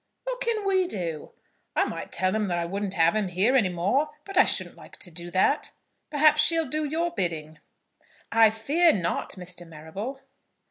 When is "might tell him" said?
1.83-2.47